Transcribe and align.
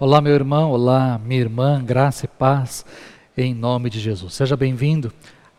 Olá, 0.00 0.20
meu 0.20 0.34
irmão, 0.34 0.72
olá, 0.72 1.20
minha 1.24 1.40
irmã, 1.40 1.82
graça 1.82 2.24
e 2.24 2.28
paz 2.28 2.84
em 3.36 3.54
nome 3.54 3.88
de 3.88 4.00
Jesus. 4.00 4.34
Seja 4.34 4.56
bem-vindo 4.56 5.12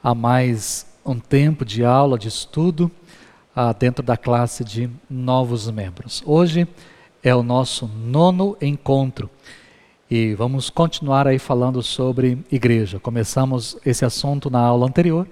a 0.04 0.14
mais 0.14 0.86
um 1.06 1.18
tempo 1.18 1.64
de 1.64 1.86
aula, 1.86 2.20
de 2.20 2.28
estudo 2.28 2.92
ah, 3.56 3.72
dentro 3.72 4.04
da 4.04 4.18
classe 4.18 4.66
de 4.66 4.90
novos 5.10 5.72
membros. 5.72 6.22
Hoje 6.26 6.68
é 7.24 7.34
o 7.34 7.42
nosso 7.42 7.88
nono 7.88 8.58
encontro 8.62 9.30
e 10.12 10.36
vamos 10.36 10.70
continuar 10.70 11.28
aí 11.28 11.40
falando 11.40 11.82
sobre 11.82 12.38
igreja. 12.52 13.00
Começamos 13.00 13.78
esse 13.86 14.04
assunto 14.04 14.50
na 14.50 14.60
aula 14.60 14.86
anterior 14.86 15.26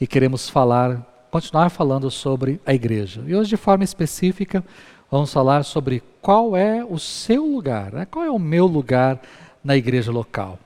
e 0.00 0.06
queremos 0.06 0.48
falar, 0.48 1.26
continuar 1.32 1.68
falando 1.68 2.08
sobre 2.12 2.60
a 2.64 2.72
igreja. 2.72 3.24
E 3.26 3.34
hoje, 3.34 3.50
de 3.50 3.56
forma 3.56 3.82
específica, 3.82 4.64
vamos 5.10 5.32
falar 5.32 5.64
sobre 5.64 6.02
qual 6.22 6.56
é 6.56 6.84
o 6.84 6.98
seu 6.98 7.44
lugar, 7.44 7.92
né? 7.92 8.06
qual 8.06 8.24
é 8.24 8.30
o 8.30 8.38
meu 8.38 8.66
lugar 8.66 9.20
na 9.62 9.76
igreja 9.76 10.12
local. 10.12 10.58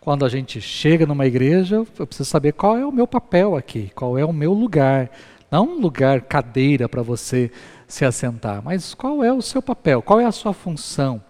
Quando 0.00 0.24
a 0.24 0.28
gente 0.28 0.60
chega 0.60 1.04
numa 1.04 1.26
igreja, 1.26 1.84
eu 1.98 2.06
preciso 2.06 2.30
saber 2.30 2.52
qual 2.52 2.78
é 2.78 2.86
o 2.86 2.92
meu 2.92 3.06
papel 3.06 3.56
aqui, 3.56 3.90
qual 3.94 4.16
é 4.16 4.24
o 4.24 4.32
meu 4.32 4.52
lugar. 4.52 5.10
Não 5.50 5.66
um 5.66 5.80
lugar 5.80 6.22
cadeira 6.22 6.88
para 6.88 7.02
você 7.02 7.50
se 7.88 8.04
assentar, 8.04 8.62
mas 8.62 8.94
qual 8.94 9.22
é 9.22 9.32
o 9.32 9.42
seu 9.42 9.60
papel, 9.60 10.00
qual 10.00 10.20
é 10.20 10.24
a 10.24 10.32
sua 10.32 10.52
função, 10.52 11.22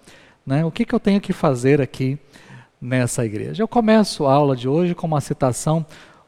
né? 0.44 0.64
o 0.64 0.70
que, 0.70 0.84
que 0.84 0.94
eu 0.94 1.00
tenho 1.00 1.20
que 1.20 1.32
fazer 1.32 1.80
aqui 1.80 2.18
nessa 2.80 3.24
igreja. 3.24 3.62
Eu 3.62 3.68
começo 3.68 4.26
a 4.26 4.32
aula 4.32 4.54
de 4.54 4.68
hoje 4.68 4.94
com 4.94 5.06
uma 5.06 5.20
citação 5.20 5.84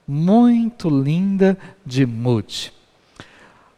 muito 0.06 0.88
linda 0.88 1.56
de 1.84 2.06
Moody. 2.06 2.72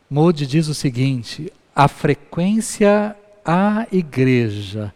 Moody 0.09 0.47
diz 0.47 0.69
o 0.69 0.75
seguinte: 0.75 1.53
a 1.75 1.89
frequência 1.89 3.17
à 3.45 3.87
igreja 3.91 4.93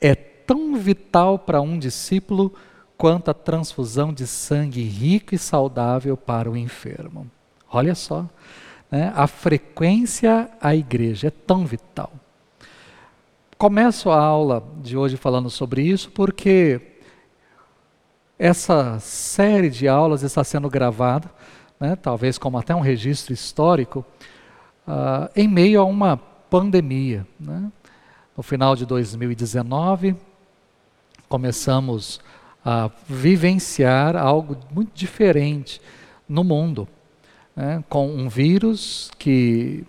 é 0.00 0.14
tão 0.14 0.76
vital 0.76 1.38
para 1.38 1.60
um 1.60 1.78
discípulo 1.78 2.54
quanto 2.96 3.30
a 3.30 3.34
transfusão 3.34 4.12
de 4.12 4.26
sangue 4.26 4.82
rico 4.82 5.34
e 5.34 5.38
saudável 5.38 6.16
para 6.16 6.50
o 6.50 6.56
enfermo. 6.56 7.30
Olha 7.70 7.94
só, 7.94 8.28
né? 8.90 9.12
a 9.14 9.26
frequência 9.26 10.48
à 10.60 10.74
igreja 10.74 11.28
é 11.28 11.30
tão 11.30 11.66
vital. 11.66 12.12
Começo 13.56 14.10
a 14.10 14.18
aula 14.18 14.62
de 14.82 14.96
hoje 14.96 15.16
falando 15.16 15.48
sobre 15.48 15.82
isso 15.82 16.10
porque 16.10 16.80
essa 18.38 18.98
série 18.98 19.70
de 19.70 19.86
aulas 19.88 20.22
está 20.22 20.42
sendo 20.42 20.68
gravada, 20.68 21.30
né, 21.78 21.96
talvez 21.96 22.36
como 22.36 22.58
até 22.58 22.74
um 22.74 22.80
registro 22.80 23.32
histórico, 23.32 24.04
uh, 24.86 25.30
em 25.34 25.48
meio 25.48 25.80
a 25.80 25.84
uma 25.84 26.16
pandemia. 26.16 27.26
Né? 27.38 27.70
No 28.36 28.42
final 28.42 28.76
de 28.76 28.86
2019, 28.86 30.16
começamos 31.28 32.20
a 32.64 32.90
vivenciar 33.08 34.16
algo 34.16 34.56
muito 34.70 34.92
diferente 34.94 35.80
no 36.28 36.42
mundo, 36.42 36.88
né? 37.54 37.82
com 37.88 38.08
um 38.08 38.28
vírus 38.28 39.10
que 39.18 39.84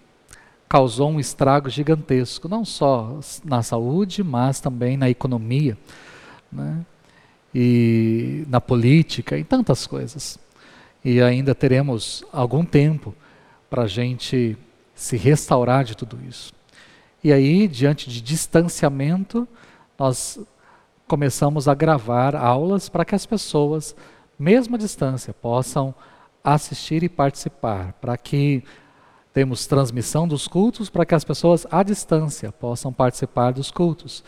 causou 0.68 1.09
um 1.09 1.20
estrago 1.20 1.70
gigantesco, 1.70 2.50
não 2.50 2.66
só 2.66 3.20
na 3.44 3.64
saúde, 3.64 4.24
mas 4.24 4.59
também 4.59 4.98
na 4.98 5.09
economia, 5.09 5.78
né? 6.52 6.86
e 7.54 8.44
na 8.50 8.59
política, 8.59 9.38
em 9.38 9.44
tantas 9.44 9.88
coisas. 9.88 10.38
E 11.04 11.22
ainda 11.22 11.56
teremos 11.56 12.26
algum 12.34 12.66
tempo 12.66 13.16
para 13.70 13.84
a 13.84 13.88
gente 13.88 14.58
se 14.96 15.18
restaurar 15.18 15.84
de 15.84 15.96
tudo 15.96 16.18
isso. 16.28 16.54
E 17.24 17.34
aí, 17.34 17.68
diante 17.68 18.10
de 18.10 18.22
distanciamento, 18.22 19.48
nós 20.00 20.40
começamos 21.08 21.68
a 21.68 21.76
gravar 21.76 22.36
aulas 22.36 22.90
para 22.90 23.06
que 23.06 23.14
as 23.14 23.25
pessoas, 23.25 23.96
mesmo 24.40 24.75
à 24.75 24.80
distância, 24.80 25.34
possam 25.34 25.94
assistir 26.44 27.03
e 27.03 27.09
participar, 27.09 27.94
para 28.00 28.16
que 28.18 28.64
temos 29.34 29.68
transmissão 29.68 30.28
dos 30.28 30.47
cultos, 30.47 30.90
para 30.90 31.06
que 31.06 31.14
as 31.14 31.24
pessoas 31.24 31.68
à 31.69 31.84
distância 31.84 32.52
possam 32.52 32.94
participar 32.94 33.52
dos 33.52 33.69
cultos. 33.69 34.24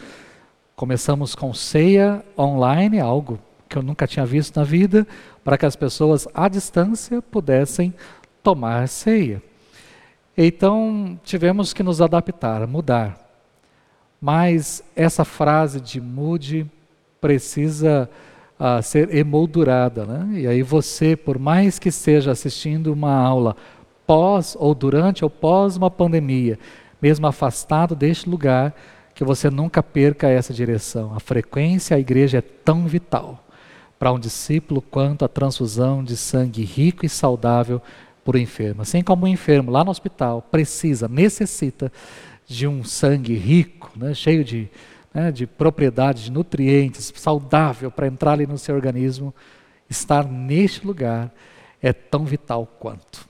Começamos 0.75 1.33
com 1.33 1.53
ceia 1.53 2.23
online, 2.37 2.99
algo 2.99 3.39
que 3.69 3.77
eu 3.77 3.81
nunca 3.81 4.05
tinha 4.05 4.25
visto 4.25 4.57
na 4.57 4.63
vida, 4.63 5.07
para 5.43 5.57
que 5.57 5.65
as 5.65 5.75
pessoas 5.75 6.27
à 6.33 6.49
distância 6.49 7.21
pudessem 7.21 7.93
tomar 8.43 8.87
ceia. 8.87 9.41
Então 10.37 11.19
tivemos 11.23 11.73
que 11.73 11.81
nos 11.81 11.99
adaptar, 11.99 12.67
mudar. 12.67 13.17
Mas 14.21 14.83
essa 14.95 15.25
frase 15.25 15.81
de 15.81 15.99
mude 15.99 16.69
precisa 17.19 18.07
uh, 18.59 18.81
ser 18.83 19.13
emoldurada. 19.15 20.05
Né? 20.05 20.41
E 20.41 20.47
aí 20.47 20.61
você, 20.61 21.15
por 21.15 21.39
mais 21.39 21.79
que 21.79 21.89
esteja 21.89 22.31
assistindo 22.31 22.93
uma 22.93 23.13
aula 23.13 23.55
pós 24.05 24.55
ou 24.59 24.75
durante 24.75 25.23
ou 25.23 25.29
pós 25.29 25.75
uma 25.75 25.89
pandemia, 25.89 26.57
mesmo 27.01 27.25
afastado 27.27 27.95
deste 27.95 28.29
lugar, 28.29 28.75
que 29.13 29.23
você 29.23 29.49
nunca 29.49 29.81
perca 29.81 30.29
essa 30.29 30.53
direção. 30.53 31.13
A 31.15 31.19
frequência 31.19 31.97
à 31.97 31.99
igreja 31.99 32.37
é 32.37 32.41
tão 32.41 32.87
vital 32.87 33.43
para 33.97 34.11
um 34.11 34.19
discípulo 34.19 34.81
quanto 34.81 35.25
a 35.25 35.27
transfusão 35.27 36.03
de 36.03 36.15
sangue 36.15 36.63
rico 36.63 37.03
e 37.03 37.09
saudável 37.09 37.81
por 38.27 38.35
um 38.35 38.39
enfermo. 38.39 38.81
Assim 38.81 39.01
como 39.01 39.23
o 39.23 39.27
enfermo 39.29 39.71
lá 39.71 39.85
no 39.85 39.89
hospital 39.89 40.41
precisa, 40.41 41.07
necessita 41.07 41.89
de 42.45 42.67
um 42.67 42.83
sangue 42.83 43.35
rico, 43.35 43.89
né, 43.95 44.13
cheio 44.13 44.43
de, 44.43 44.69
né, 45.13 45.31
de 45.31 45.47
propriedades, 45.47 46.23
de 46.23 46.31
nutrientes, 46.33 47.13
saudável 47.15 47.89
para 47.89 48.05
entrar 48.05 48.33
ali 48.33 48.45
no 48.45 48.57
seu 48.57 48.75
organismo, 48.75 49.33
estar 49.89 50.27
neste 50.27 50.85
lugar 50.85 51.33
é 51.81 51.93
tão 51.93 52.25
vital 52.25 52.67
quanto. 52.77 53.25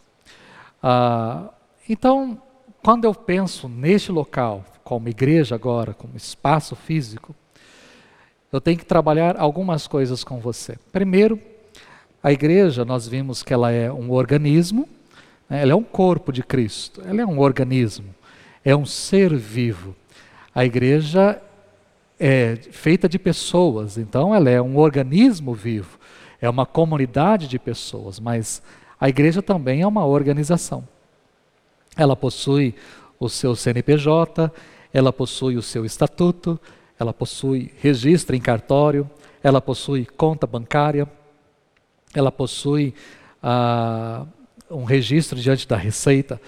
Ah, 0.81 1.51
então, 1.87 2.41
quando 2.81 3.05
eu 3.05 3.13
penso 3.13 3.69
neste 3.69 4.11
local, 4.11 4.65
como 4.83 5.09
igreja 5.09 5.53
agora, 5.53 5.93
como 5.93 6.17
espaço 6.17 6.75
físico, 6.75 7.35
eu 8.51 8.59
tenho 8.59 8.79
que 8.79 8.85
trabalhar 8.85 9.37
algumas 9.37 9.85
coisas 9.85 10.23
com 10.23 10.39
você. 10.39 10.75
Primeiro, 10.91 11.39
a 12.21 12.31
igreja, 12.31 12.83
nós 12.83 13.07
vimos 13.07 13.43
que 13.43 13.53
ela 13.53 13.71
é 13.71 13.91
um 13.91 14.11
organismo, 14.11 14.87
né? 15.49 15.61
ela 15.61 15.71
é 15.71 15.75
um 15.75 15.83
corpo 15.83 16.31
de 16.31 16.43
Cristo, 16.43 17.01
ela 17.05 17.21
é 17.21 17.25
um 17.25 17.39
organismo, 17.39 18.13
é 18.65 18.75
um 18.75 18.85
ser 18.85 19.35
vivo. 19.35 19.95
A 20.53 20.65
igreja 20.65 21.41
é 22.19 22.55
feita 22.71 23.07
de 23.07 23.19
pessoas, 23.19 23.97
então 23.97 24.33
ela 24.33 24.49
é 24.49 24.61
um 24.61 24.77
organismo 24.77 25.53
vivo, 25.53 25.99
é 26.41 26.49
uma 26.49 26.65
comunidade 26.65 27.47
de 27.47 27.59
pessoas, 27.59 28.19
mas 28.19 28.61
a 28.99 29.07
igreja 29.07 29.41
também 29.41 29.81
é 29.81 29.87
uma 29.87 30.05
organização. 30.05 30.87
Ela 31.95 32.15
possui 32.15 32.73
o 33.19 33.29
seu 33.29 33.55
CNPJ, 33.55 34.51
ela 34.91 35.13
possui 35.13 35.57
o 35.57 35.61
seu 35.61 35.85
estatuto, 35.85 36.59
ela 36.99 37.13
possui 37.13 37.71
registro 37.79 38.35
em 38.35 38.41
cartório, 38.41 39.09
ela 39.43 39.61
possui 39.61 40.05
conta 40.05 40.47
bancária, 40.47 41.07
ela 42.17 42.31
possui 42.31 42.95
ah, 43.43 44.25
um 44.71 44.83
registro 44.83 45.39
diante 45.39 45.67
da 45.67 45.77
Receita 45.77 46.41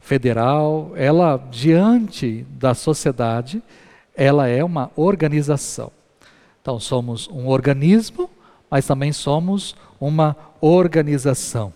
Federal, 0.00 0.92
ela 0.94 1.36
diante 1.50 2.46
da 2.50 2.72
sociedade, 2.72 3.62
ela 4.14 4.46
é 4.46 4.62
uma 4.62 4.90
organização. 4.94 5.90
Então 6.62 6.78
somos 6.78 7.28
um 7.28 7.48
organismo, 7.48 8.30
mas 8.70 8.86
também 8.86 9.12
somos 9.12 9.74
uma 10.00 10.36
organização. 10.60 11.74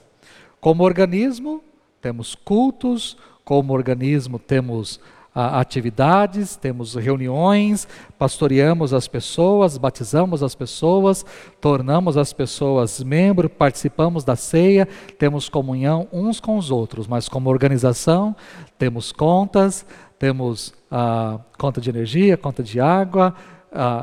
Como 0.60 0.84
organismo, 0.84 1.62
temos 2.00 2.36
cultos, 2.36 3.16
como 3.44 3.72
organismo, 3.72 4.38
temos 4.38 5.00
atividades, 5.34 6.56
temos 6.56 6.94
reuniões, 6.94 7.88
pastoreamos 8.18 8.92
as 8.92 9.08
pessoas, 9.08 9.78
batizamos 9.78 10.42
as 10.42 10.54
pessoas, 10.54 11.24
tornamos 11.60 12.16
as 12.16 12.32
pessoas 12.32 13.02
membros, 13.02 13.50
participamos 13.56 14.24
da 14.24 14.36
ceia, 14.36 14.86
temos 15.18 15.48
comunhão 15.48 16.06
uns 16.12 16.38
com 16.38 16.58
os 16.58 16.70
outros, 16.70 17.06
mas 17.06 17.28
como 17.28 17.48
organização 17.48 18.36
temos 18.78 19.10
contas, 19.10 19.86
temos 20.18 20.74
a 20.90 21.38
conta 21.58 21.80
de 21.80 21.88
energia, 21.88 22.36
conta 22.36 22.62
de 22.62 22.78
água, 22.78 23.34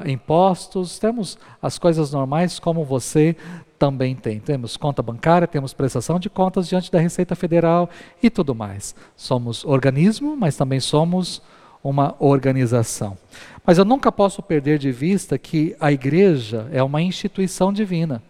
impostos, 0.06 0.98
temos 0.98 1.38
as 1.62 1.78
coisas 1.78 2.12
normais 2.12 2.58
como 2.58 2.84
você 2.84 3.36
também 3.80 4.14
tem. 4.14 4.40
Temos 4.40 4.76
conta 4.76 5.02
bancária, 5.02 5.48
temos 5.48 5.74
prestação 5.74 6.20
de 6.20 6.30
contas 6.30 6.68
diante 6.68 6.92
da 6.92 7.00
Receita 7.00 7.34
Federal 7.34 7.90
e 8.22 8.30
tudo 8.30 8.54
mais. 8.54 8.94
Somos 9.16 9.64
organismo, 9.64 10.36
mas 10.36 10.58
também 10.58 10.82
somos 10.82 11.42
uma 11.82 12.14
organização. 12.20 13.18
Mas 13.66 13.78
eu 13.78 13.86
nunca 13.86 14.12
posso 14.12 14.44
perder 14.44 14.78
de 14.78 14.92
vista 14.92 15.38
que 15.38 15.76
a 15.80 15.92
igreja 15.92 16.68
é 16.74 16.84
uma 16.84 17.02
instituição 17.02 17.72
divina. 17.72 18.22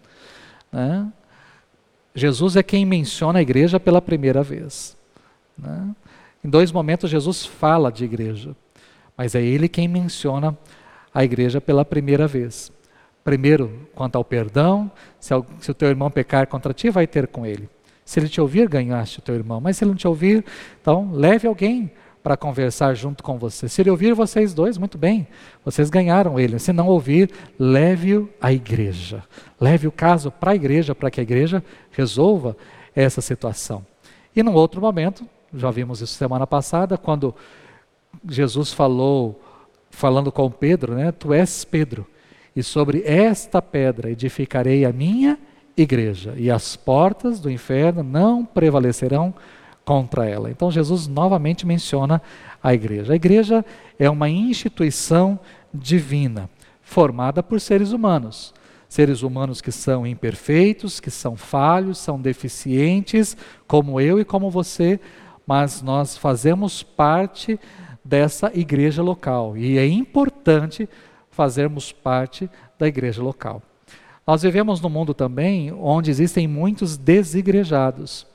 Né? 0.71 1.11
Jesus 2.13 2.55
é 2.55 2.61
quem 2.61 2.85
menciona 2.85 3.39
a 3.39 3.41
igreja 3.41 3.79
pela 3.79 4.01
primeira 4.01 4.43
vez. 4.43 4.95
Né? 5.57 5.95
Em 6.43 6.49
dois 6.49 6.71
momentos, 6.71 7.09
Jesus 7.09 7.43
fala 7.43 7.91
de 7.91 8.05
igreja, 8.05 8.55
mas 9.17 9.33
é 9.33 9.41
ele 9.41 9.67
quem 9.67 9.87
menciona 9.87 10.55
a 11.13 11.23
igreja 11.23 11.59
pela 11.59 11.83
primeira 11.83 12.27
vez. 12.27 12.71
Primeiro, 13.23 13.87
quanto 13.93 14.15
ao 14.15 14.23
perdão, 14.23 14.91
se, 15.19 15.33
o 15.33 15.73
teu 15.73 15.89
irmão 15.89 16.09
pecar 16.09 16.47
contra 16.47 16.73
ti, 16.73 16.89
vai 16.89 17.05
ter 17.05 17.27
com 17.27 17.45
ele. 17.45 17.69
Se 18.05 18.19
ele 18.19 18.27
te 18.27 18.41
ouvir, 18.41 18.67
ganhaste 18.67 19.19
o 19.19 19.21
teu 19.21 19.35
irmão. 19.35 19.61
Mas 19.61 19.77
se 19.77 19.83
ele 19.83 19.91
não 19.91 19.97
te 19.97 20.07
ouvir, 20.07 20.43
então 20.81 21.11
leve 21.11 21.47
alguém 21.47 21.91
para 22.23 22.35
conversar 22.35 22.93
junto 22.95 23.23
com 23.23 23.37
você. 23.37 23.69
Se 23.69 23.81
ele 23.81 23.89
ouvir 23.89 24.13
vocês 24.13 24.53
dois, 24.53 24.77
muito 24.77 24.97
bem, 24.97 25.27
vocês 25.63 25.89
ganharam 25.89 26.39
ele. 26.39 26.59
Se 26.59 26.73
não 26.73 26.87
ouvir, 26.87 27.31
leve-o 27.57 28.29
à 28.41 28.51
igreja. 28.51 29.23
Leve 29.59 29.87
o 29.87 29.91
caso 29.91 30.31
para 30.31 30.51
a 30.51 30.55
igreja, 30.55 30.93
para 30.95 31.11
que 31.11 31.19
a 31.19 31.23
igreja 31.23 31.63
resolva 31.91 32.57
essa 32.95 33.21
situação. 33.21 33.85
E 34.35 34.43
num 34.43 34.53
outro 34.53 34.81
momento, 34.81 35.25
já 35.53 35.71
vimos 35.71 36.01
isso 36.01 36.13
semana 36.13 36.45
passada, 36.45 36.97
quando 36.97 37.33
Jesus 38.27 38.73
falou, 38.73 39.41
falando 39.89 40.31
com 40.31 40.49
Pedro, 40.51 40.93
né? 40.95 41.11
Tu 41.11 41.33
és 41.33 41.63
Pedro, 41.63 42.05
e 42.59 42.63
sobre 42.63 43.03
esta 43.05 43.61
pedra 43.61 44.11
edificarei 44.11 44.83
a 44.83 44.91
minha 44.91 45.39
igreja, 45.77 46.33
e 46.35 46.51
as 46.51 46.75
portas 46.75 47.39
do 47.39 47.49
inferno 47.49 48.03
não 48.03 48.43
prevalecerão 48.43 49.33
contra 49.85 50.27
ela. 50.27 50.51
Então 50.51 50.69
Jesus 50.69 51.07
novamente 51.07 51.65
menciona 51.65 52.21
a 52.61 52.73
igreja. 52.73 53.13
A 53.13 53.15
igreja 53.15 53.65
é 53.97 54.09
uma 54.09 54.29
instituição 54.29 55.39
divina, 55.73 56.49
formada 56.81 57.41
por 57.41 57.61
seres 57.61 57.93
humanos. 57.93 58.53
Seres 58.89 59.21
humanos 59.21 59.61
que 59.61 59.71
são 59.71 60.05
imperfeitos, 60.05 60.99
que 60.99 61.09
são 61.09 61.37
falhos, 61.37 61.97
são 61.97 62.19
deficientes, 62.19 63.37
como 63.67 64.01
eu 64.01 64.19
e 64.19 64.25
como 64.25 64.51
você, 64.51 64.99
mas 65.47 65.81
nós 65.81 66.17
fazemos 66.17 66.83
parte 66.83 67.57
dessa 68.03 68.51
igreja 68.53 69.01
local 69.01 69.55
e 69.55 69.77
é 69.77 69.87
importante 69.87 70.89
fazermos 71.39 71.93
parte 71.93 72.49
da 72.77 72.85
igreja 72.85 73.23
local. 73.23 73.61
Nós 74.27 74.41
vivemos 74.41 74.81
num 74.81 74.89
mundo 74.89 75.13
também 75.13 75.71
onde 75.71 76.11
existem 76.11 76.49
muitos 76.49 76.97
desigrejados. 76.97 78.27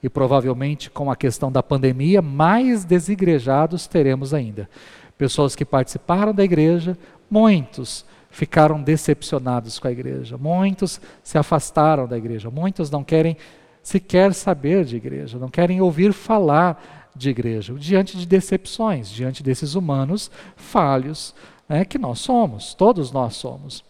E 0.00 0.08
provavelmente 0.08 0.88
com 0.88 1.10
a 1.10 1.16
questão 1.16 1.50
da 1.50 1.64
pandemia, 1.64 2.22
mais 2.22 2.84
desigrejados 2.84 3.88
teremos 3.88 4.32
ainda. 4.32 4.70
Pessoas 5.18 5.56
que 5.56 5.64
participaram 5.64 6.32
da 6.32 6.44
igreja, 6.44 6.96
muitos 7.28 8.06
ficaram 8.30 8.80
decepcionados 8.80 9.80
com 9.80 9.88
a 9.88 9.92
igreja, 9.92 10.38
muitos 10.38 11.00
se 11.24 11.36
afastaram 11.36 12.06
da 12.06 12.16
igreja, 12.16 12.52
muitos 12.52 12.88
não 12.88 13.02
querem 13.02 13.36
sequer 13.82 14.32
saber 14.32 14.84
de 14.84 14.94
igreja, 14.94 15.40
não 15.40 15.48
querem 15.48 15.80
ouvir 15.80 16.12
falar 16.12 17.10
de 17.16 17.30
igreja, 17.30 17.74
diante 17.74 18.16
de 18.16 18.26
decepções, 18.26 19.10
diante 19.10 19.42
desses 19.42 19.74
humanos 19.74 20.30
falhos 20.54 21.34
né, 21.68 21.84
que 21.84 21.98
nós 21.98 22.20
somos, 22.20 22.74
todos 22.74 23.10
nós 23.10 23.36
somos. 23.36 23.84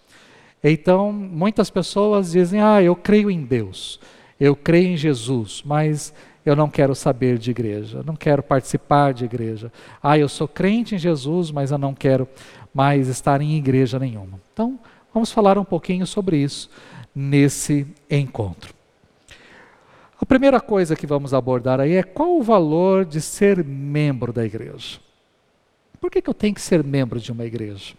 Então, 0.62 1.12
muitas 1.12 1.70
pessoas 1.70 2.32
dizem: 2.32 2.60
Ah, 2.60 2.82
eu 2.82 2.96
creio 2.96 3.30
em 3.30 3.42
Deus, 3.44 4.00
eu 4.40 4.56
creio 4.56 4.88
em 4.88 4.96
Jesus, 4.96 5.62
mas 5.64 6.14
eu 6.44 6.54
não 6.54 6.68
quero 6.68 6.94
saber 6.94 7.38
de 7.38 7.50
igreja, 7.50 8.02
não 8.04 8.16
quero 8.16 8.42
participar 8.42 9.12
de 9.12 9.24
igreja. 9.24 9.72
Ah, 10.02 10.18
eu 10.18 10.28
sou 10.28 10.46
crente 10.46 10.94
em 10.94 10.98
Jesus, 10.98 11.50
mas 11.50 11.70
eu 11.70 11.78
não 11.78 11.94
quero 11.94 12.28
mais 12.72 13.08
estar 13.08 13.40
em 13.40 13.56
igreja 13.56 13.98
nenhuma. 13.98 14.40
Então, 14.52 14.78
vamos 15.12 15.30
falar 15.30 15.58
um 15.58 15.64
pouquinho 15.64 16.06
sobre 16.06 16.38
isso 16.38 16.70
nesse 17.14 17.86
encontro. 18.10 18.74
A 20.20 20.26
primeira 20.26 20.60
coisa 20.60 20.96
que 20.96 21.06
vamos 21.06 21.34
abordar 21.34 21.80
aí 21.80 21.94
é 21.94 22.02
qual 22.02 22.38
o 22.38 22.42
valor 22.42 23.04
de 23.04 23.20
ser 23.20 23.62
membro 23.64 24.32
da 24.32 24.44
igreja. 24.44 24.98
Por 26.04 26.10
que, 26.10 26.20
que 26.20 26.28
eu 26.28 26.34
tenho 26.34 26.52
que 26.52 26.60
ser 26.60 26.84
membro 26.84 27.18
de 27.18 27.32
uma 27.32 27.46
igreja? 27.46 27.94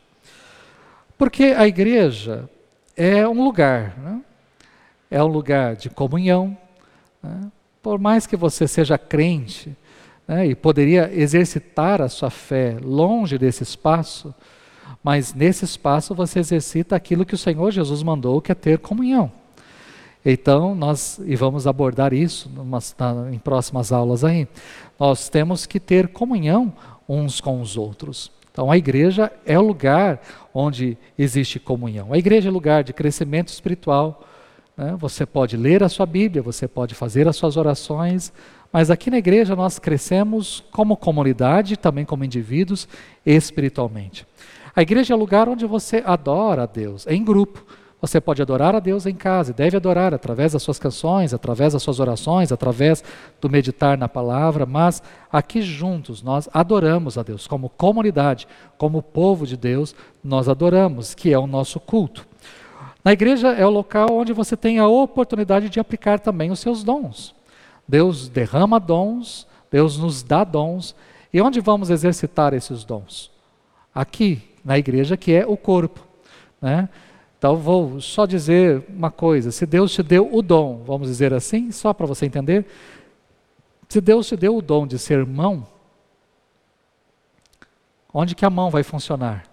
Porque 1.17 1.45
a 1.57 1.67
igreja 1.67 2.47
é 2.95 3.27
um 3.27 3.43
lugar, 3.43 3.97
né? 3.97 4.21
é 5.09 5.23
um 5.23 5.27
lugar 5.27 5.75
de 5.75 5.89
comunhão. 5.89 6.55
Né? 7.23 7.51
Por 7.81 7.97
mais 7.97 8.27
que 8.27 8.37
você 8.37 8.67
seja 8.67 8.95
crente 8.95 9.75
né, 10.27 10.45
e 10.45 10.53
poderia 10.53 11.11
exercitar 11.11 11.99
a 11.99 12.07
sua 12.07 12.29
fé 12.29 12.77
longe 12.79 13.39
desse 13.39 13.63
espaço, 13.63 14.31
mas 15.03 15.33
nesse 15.33 15.65
espaço 15.65 16.13
você 16.13 16.37
exercita 16.37 16.95
aquilo 16.95 17.25
que 17.25 17.33
o 17.33 17.39
Senhor 17.39 17.71
Jesus 17.71 18.03
mandou, 18.03 18.39
que 18.39 18.51
é 18.51 18.55
ter 18.55 18.77
comunhão. 18.77 19.31
Então, 20.23 20.75
nós, 20.75 21.19
e 21.25 21.35
vamos 21.35 21.65
abordar 21.65 22.13
isso 22.13 22.51
em 23.33 23.39
próximas 23.39 23.91
aulas 23.91 24.23
aí, 24.23 24.47
nós 24.99 25.27
temos 25.27 25.65
que 25.65 25.79
ter 25.79 26.09
comunhão 26.09 26.71
uns 27.07 27.39
com 27.39 27.61
os 27.61 27.77
outros. 27.77 28.31
Então, 28.51 28.71
a 28.71 28.77
igreja 28.77 29.31
é 29.45 29.59
o 29.59 29.61
lugar 29.61 30.21
onde 30.53 30.97
existe 31.19 31.59
comunhão. 31.59 32.13
A 32.13 32.17
igreja 32.17 32.47
é 32.47 32.51
lugar 32.51 32.83
de 32.83 32.93
crescimento 32.93 33.49
espiritual. 33.49 34.25
Né? 34.77 34.95
Você 34.97 35.25
pode 35.25 35.57
ler 35.57 35.83
a 35.83 35.89
sua 35.89 36.05
Bíblia, 36.05 36.41
você 36.41 36.67
pode 36.67 36.95
fazer 36.95 37.27
as 37.27 37.35
suas 37.35 37.57
orações, 37.57 38.31
mas 38.71 38.89
aqui 38.89 39.09
na 39.09 39.17
igreja 39.17 39.55
nós 39.55 39.77
crescemos 39.77 40.63
como 40.71 40.95
comunidade, 40.95 41.77
também 41.77 42.05
como 42.05 42.23
indivíduos, 42.23 42.87
espiritualmente. 43.25 44.25
A 44.75 44.81
igreja 44.81 45.13
é 45.13 45.17
lugar 45.17 45.47
onde 45.47 45.65
você 45.65 46.03
adora 46.05 46.63
a 46.63 46.65
Deus, 46.65 47.05
em 47.07 47.23
grupo. 47.23 47.65
Você 48.05 48.21
pode 48.21 48.39
adorar 48.39 48.75
a 48.75 48.79
Deus 48.79 49.07
em 49.07 49.15
casa, 49.15 49.49
e 49.49 49.53
deve 49.55 49.75
adorar 49.75 50.13
através 50.13 50.53
das 50.53 50.61
suas 50.61 50.77
canções, 50.77 51.33
através 51.33 51.73
das 51.73 51.81
suas 51.81 51.99
orações, 51.99 52.51
através 52.51 53.03
do 53.41 53.49
meditar 53.49 53.97
na 53.97 54.07
palavra, 54.07 54.63
mas 54.63 55.01
aqui 55.31 55.59
juntos 55.63 56.21
nós 56.21 56.47
adoramos 56.53 57.17
a 57.17 57.23
Deus, 57.23 57.47
como 57.47 57.67
comunidade, 57.67 58.47
como 58.77 59.01
povo 59.01 59.47
de 59.47 59.57
Deus, 59.57 59.95
nós 60.23 60.47
adoramos, 60.47 61.15
que 61.15 61.33
é 61.33 61.39
o 61.39 61.47
nosso 61.47 61.79
culto. 61.79 62.27
Na 63.03 63.11
igreja 63.11 63.47
é 63.53 63.65
o 63.65 63.71
local 63.71 64.09
onde 64.11 64.33
você 64.33 64.55
tem 64.55 64.77
a 64.77 64.87
oportunidade 64.87 65.67
de 65.67 65.79
aplicar 65.79 66.19
também 66.19 66.51
os 66.51 66.59
seus 66.59 66.83
dons. 66.83 67.33
Deus 67.87 68.29
derrama 68.29 68.79
dons, 68.79 69.47
Deus 69.71 69.97
nos 69.97 70.21
dá 70.21 70.43
dons, 70.43 70.95
e 71.33 71.41
onde 71.41 71.59
vamos 71.59 71.89
exercitar 71.89 72.53
esses 72.53 72.83
dons? 72.83 73.31
Aqui, 73.95 74.43
na 74.63 74.77
igreja, 74.77 75.17
que 75.17 75.33
é 75.33 75.43
o 75.43 75.57
corpo. 75.57 76.05
Né? 76.61 76.87
Então, 77.45 77.57
vou 77.57 78.01
só 78.01 78.25
dizer 78.25 78.83
uma 78.89 79.11
coisa: 79.11 79.51
se 79.51 79.67
Deus 79.67 79.93
te 79.93 80.01
deu 80.01 80.27
o 80.33 80.41
dom, 80.41 80.81
vamos 80.83 81.09
dizer 81.09 81.31
assim, 81.31 81.71
só 81.71 81.93
para 81.93 82.07
você 82.07 82.25
entender, 82.25 82.65
se 83.87 84.01
Deus 84.01 84.25
te 84.25 84.35
deu 84.35 84.57
o 84.57 84.63
dom 84.63 84.87
de 84.87 84.97
ser 84.97 85.23
mão, 85.27 85.67
onde 88.11 88.33
que 88.33 88.43
a 88.43 88.49
mão 88.49 88.71
vai 88.71 88.81
funcionar? 88.81 89.45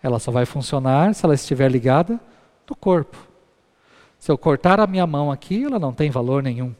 Ela 0.00 0.20
só 0.20 0.30
vai 0.30 0.46
funcionar 0.46 1.12
se 1.12 1.24
ela 1.24 1.34
estiver 1.34 1.68
ligada 1.68 2.20
no 2.70 2.76
corpo. 2.76 3.18
Se 4.16 4.30
eu 4.30 4.38
cortar 4.38 4.78
a 4.78 4.86
minha 4.86 5.04
mão 5.04 5.32
aqui, 5.32 5.64
ela 5.64 5.80
não 5.80 5.92
tem 5.92 6.12
valor 6.12 6.40
nenhum. 6.40 6.72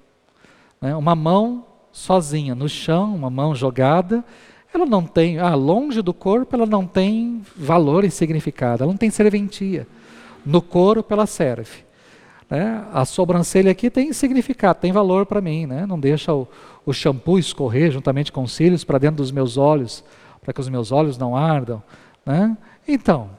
Né? 0.80 0.94
Uma 0.94 1.16
mão 1.16 1.66
sozinha 1.90 2.54
no 2.54 2.68
chão, 2.68 3.12
uma 3.12 3.28
mão 3.28 3.56
jogada, 3.56 4.25
ela 4.73 4.87
não 4.87 5.04
tem, 5.04 5.37
ah, 5.40 5.56
longe 5.56 6.00
do 6.00 6.14
corpo, 6.14 6.54
ela 6.54 6.64
não 6.64 6.87
tem 6.87 7.42
valor 7.56 8.04
e 8.04 8.11
significado, 8.12 8.84
ela 8.84 8.92
não 8.92 8.96
tem 8.96 9.11
serventia 9.11 9.84
no 10.44 10.60
corpo 10.60 11.12
ela 11.12 11.26
serve. 11.26 11.84
Né? 12.48 12.84
A 12.92 13.04
sobrancelha 13.04 13.70
aqui 13.70 13.90
tem 13.90 14.12
significado, 14.12 14.80
tem 14.80 14.92
valor 14.92 15.26
para 15.26 15.40
mim, 15.40 15.66
né? 15.66 15.86
não 15.86 15.98
deixa 15.98 16.34
o, 16.34 16.46
o 16.84 16.92
shampoo 16.92 17.38
escorrer 17.38 17.90
juntamente 17.90 18.30
com 18.30 18.42
os 18.42 18.52
cílios 18.52 18.84
para 18.84 18.98
dentro 18.98 19.16
dos 19.16 19.30
meus 19.30 19.56
olhos, 19.56 20.04
para 20.42 20.52
que 20.52 20.60
os 20.60 20.68
meus 20.68 20.92
olhos 20.92 21.16
não 21.16 21.36
ardam. 21.36 21.82
Né? 22.24 22.56
Então, 22.86 23.30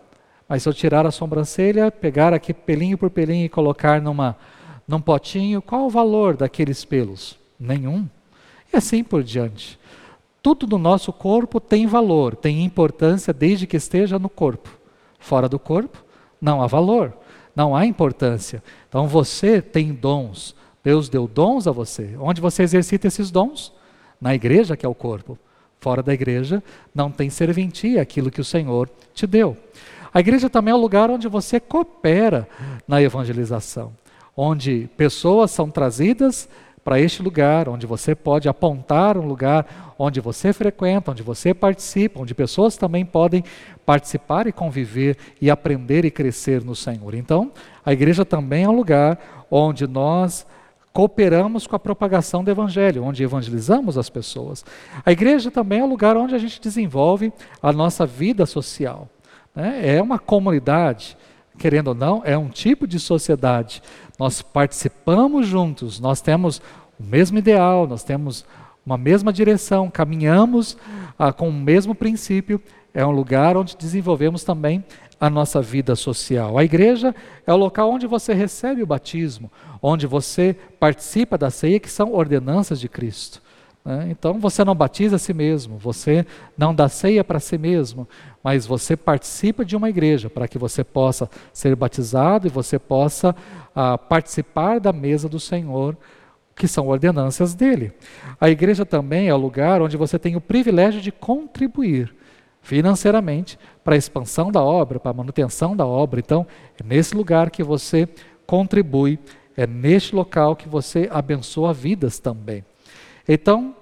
mas 0.47 0.63
se 0.63 0.69
eu 0.69 0.73
tirar 0.73 1.05
a 1.05 1.11
sobrancelha, 1.11 1.91
pegar 1.91 2.33
aqui 2.33 2.53
pelinho 2.53 2.97
por 2.97 3.09
pelinho 3.09 3.45
e 3.45 3.49
colocar 3.49 4.01
numa, 4.01 4.37
num 4.87 5.01
potinho, 5.01 5.61
qual 5.61 5.85
o 5.85 5.89
valor 5.89 6.35
daqueles 6.35 6.85
pelos? 6.85 7.37
Nenhum. 7.59 8.07
E 8.71 8.77
assim 8.77 9.03
por 9.03 9.23
diante. 9.23 9.79
Tudo 10.41 10.67
no 10.67 10.77
nosso 10.77 11.11
corpo 11.11 11.59
tem 11.59 11.87
valor, 11.87 12.35
tem 12.35 12.63
importância 12.63 13.33
desde 13.33 13.65
que 13.65 13.77
esteja 13.77 14.19
no 14.19 14.29
corpo. 14.29 14.69
Fora 15.17 15.49
do 15.49 15.57
corpo, 15.57 16.04
não 16.45 16.61
há 16.61 16.67
valor, 16.67 17.11
não 17.55 17.75
há 17.75 17.87
importância. 17.87 18.63
Então 18.87 19.07
você 19.07 19.59
tem 19.61 19.91
dons, 19.91 20.55
Deus 20.83 21.09
deu 21.09 21.27
dons 21.27 21.67
a 21.67 21.71
você. 21.71 22.15
Onde 22.19 22.39
você 22.39 22.61
exercita 22.61 23.07
esses 23.07 23.31
dons? 23.31 23.73
Na 24.21 24.35
igreja, 24.35 24.77
que 24.77 24.85
é 24.85 24.89
o 24.89 24.93
corpo. 24.93 25.37
Fora 25.79 26.03
da 26.03 26.13
igreja, 26.13 26.63
não 26.93 27.09
tem 27.09 27.29
serventia 27.31 28.01
aquilo 28.01 28.29
que 28.29 28.39
o 28.39 28.45
Senhor 28.45 28.87
te 29.13 29.25
deu. 29.25 29.57
A 30.13 30.19
igreja 30.19 30.47
também 30.47 30.71
é 30.71 30.75
o 30.75 30.79
lugar 30.79 31.09
onde 31.09 31.27
você 31.27 31.59
coopera 31.59 32.47
na 32.87 33.01
evangelização, 33.01 33.91
onde 34.37 34.87
pessoas 34.95 35.49
são 35.49 35.69
trazidas 35.69 36.47
para 36.85 36.99
este 36.99 37.23
lugar, 37.23 37.67
onde 37.67 37.87
você 37.87 38.13
pode 38.13 38.47
apontar 38.47 39.17
um 39.17 39.25
lugar 39.25 39.95
onde 39.97 40.21
você 40.21 40.53
frequenta, 40.53 41.09
onde 41.09 41.23
você 41.23 41.51
participa, 41.51 42.21
onde 42.21 42.35
pessoas 42.35 42.77
também 42.77 43.03
podem 43.03 43.43
participar 43.83 44.45
e 44.45 44.51
conviver 44.51 45.17
e 45.41 45.49
aprender 45.49 46.05
e 46.05 46.11
crescer 46.11 46.63
no 46.63 46.75
Senhor. 46.75 47.15
Então, 47.15 47.51
a 47.83 47.91
igreja 47.91 48.23
também 48.23 48.65
é 48.65 48.69
um 48.69 48.75
lugar 48.75 49.17
onde 49.49 49.87
nós 49.87 50.45
cooperamos 50.93 51.65
com 51.65 51.75
a 51.75 51.79
propagação 51.79 52.43
do 52.43 52.51
Evangelho, 52.51 53.03
onde 53.03 53.23
evangelizamos 53.23 53.97
as 53.97 54.07
pessoas. 54.07 54.63
A 55.03 55.11
igreja 55.11 55.49
também 55.49 55.79
é 55.79 55.83
um 55.83 55.89
lugar 55.89 56.15
onde 56.15 56.35
a 56.35 56.37
gente 56.37 56.61
desenvolve 56.61 57.33
a 57.63 57.73
nossa 57.73 58.05
vida 58.05 58.45
social. 58.45 59.09
Né? 59.55 59.95
É 59.97 60.01
uma 60.01 60.19
comunidade, 60.19 61.17
querendo 61.57 61.89
ou 61.89 61.95
não, 61.95 62.21
é 62.25 62.37
um 62.37 62.49
tipo 62.49 62.87
de 62.87 62.99
sociedade. 62.99 63.81
Nós 64.19 64.41
participamos 64.41 65.47
juntos, 65.47 65.99
nós 65.99 66.21
temos 66.21 66.61
o 66.99 67.03
mesmo 67.03 67.37
ideal, 67.37 67.87
nós 67.87 68.03
temos 68.03 68.45
uma 68.85 68.97
mesma 68.97 69.33
direção, 69.33 69.89
caminhamos 69.89 70.77
ah, 71.17 71.33
com 71.33 71.49
o 71.49 71.53
mesmo 71.53 71.95
princípio. 71.95 72.61
É 72.93 73.05
um 73.05 73.11
lugar 73.11 73.57
onde 73.57 73.75
desenvolvemos 73.75 74.43
também 74.43 74.83
a 75.19 75.29
nossa 75.29 75.61
vida 75.61 75.95
social. 75.95 76.57
A 76.57 76.63
igreja 76.63 77.15
é 77.45 77.53
o 77.53 77.57
local 77.57 77.91
onde 77.91 78.05
você 78.05 78.33
recebe 78.33 78.83
o 78.83 78.87
batismo, 78.87 79.51
onde 79.81 80.05
você 80.05 80.55
participa 80.79 81.37
da 81.37 81.49
ceia, 81.49 81.79
que 81.79 81.89
são 81.89 82.13
ordenanças 82.13 82.79
de 82.79 82.87
Cristo. 82.87 83.41
Né? 83.85 84.07
Então 84.09 84.39
você 84.39 84.65
não 84.65 84.73
batiza 84.73 85.17
a 85.17 85.19
si 85.19 85.31
mesmo, 85.31 85.77
você 85.77 86.25
não 86.57 86.73
dá 86.73 86.89
ceia 86.89 87.23
para 87.23 87.39
si 87.39 87.55
mesmo, 87.55 88.07
mas 88.43 88.65
você 88.65 88.97
participa 88.97 89.63
de 89.63 89.75
uma 89.75 89.89
igreja 89.89 90.27
para 90.27 90.47
que 90.47 90.57
você 90.57 90.83
possa 90.83 91.29
ser 91.53 91.75
batizado 91.75 92.47
e 92.47 92.49
você 92.49 92.79
possa 92.79 93.35
ah, 93.75 93.95
participar 93.97 94.79
da 94.79 94.91
mesa 94.91 95.29
do 95.29 95.39
Senhor, 95.39 95.95
que 96.55 96.67
são 96.67 96.87
ordenanças 96.87 97.53
dele. 97.53 97.93
A 98.41 98.49
igreja 98.49 98.85
também 98.85 99.27
é 99.27 99.33
o 99.33 99.37
lugar 99.37 99.81
onde 99.81 99.97
você 99.97 100.17
tem 100.17 100.35
o 100.35 100.41
privilégio 100.41 101.01
de 101.01 101.11
contribuir 101.11 102.15
financeiramente 102.61 103.59
para 103.83 103.93
a 103.93 103.97
expansão 103.97 104.51
da 104.51 104.63
obra, 104.63 104.99
para 104.99 105.11
a 105.11 105.13
manutenção 105.13 105.75
da 105.75 105.85
obra. 105.85 106.19
Então, 106.19 106.47
é 106.81 106.83
nesse 106.83 107.13
lugar 107.13 107.51
que 107.51 107.61
você 107.61 108.09
contribui, 108.47 109.19
é 109.55 109.67
neste 109.67 110.15
local 110.15 110.55
que 110.55 110.67
você 110.67 111.07
abençoa 111.11 111.71
vidas 111.73 112.17
também. 112.17 112.63
Então, 113.27 113.75